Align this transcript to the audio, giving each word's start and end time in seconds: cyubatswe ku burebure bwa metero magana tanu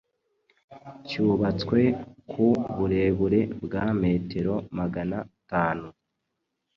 cyubatswe 1.07 1.81
ku 2.31 2.47
burebure 2.75 3.39
bwa 3.63 3.85
metero 4.01 4.53
magana 4.77 5.17
tanu 5.51 5.87